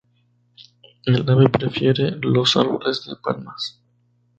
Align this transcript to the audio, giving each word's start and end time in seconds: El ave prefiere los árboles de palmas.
El 1.05 1.29
ave 1.29 1.47
prefiere 1.49 2.15
los 2.21 2.57
árboles 2.57 3.05
de 3.05 3.17
palmas. 3.17 3.79